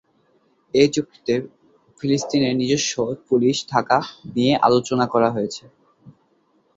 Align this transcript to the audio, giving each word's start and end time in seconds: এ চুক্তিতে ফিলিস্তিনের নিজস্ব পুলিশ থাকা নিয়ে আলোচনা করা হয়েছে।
এ 0.73 0.83
চুক্তিতে 0.93 1.33
ফিলিস্তিনের 1.99 2.53
নিজস্ব 2.61 2.93
পুলিশ 3.27 3.57
থাকা 3.71 3.97
নিয়ে 4.35 4.53
আলোচনা 4.67 5.05
করা 5.13 5.29
হয়েছে। 5.31 5.63